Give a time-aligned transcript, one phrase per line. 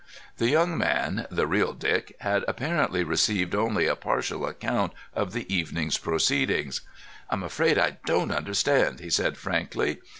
[0.37, 6.81] The young man—the real Dick—had apparently received only a partial account of the evening's proceedings.
[7.29, 9.99] "I'm afraid I don't understand," he said frankly.